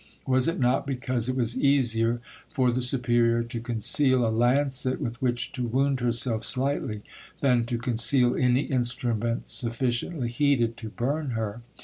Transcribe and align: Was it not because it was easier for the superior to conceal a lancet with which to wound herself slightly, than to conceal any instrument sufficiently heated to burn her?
Was 0.25 0.47
it 0.47 0.59
not 0.59 0.87
because 0.87 1.29
it 1.29 1.35
was 1.35 1.55
easier 1.55 2.21
for 2.49 2.71
the 2.71 2.81
superior 2.81 3.43
to 3.43 3.59
conceal 3.59 4.25
a 4.27 4.33
lancet 4.35 4.99
with 4.99 5.21
which 5.21 5.51
to 5.51 5.67
wound 5.67 5.99
herself 5.99 6.43
slightly, 6.43 7.03
than 7.41 7.65
to 7.67 7.77
conceal 7.77 8.35
any 8.35 8.61
instrument 8.61 9.47
sufficiently 9.47 10.29
heated 10.29 10.75
to 10.77 10.89
burn 10.89 11.31
her? 11.37 11.61